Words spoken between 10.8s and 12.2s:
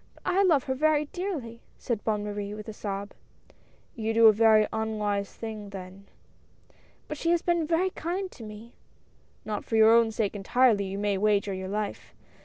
you may wager your life.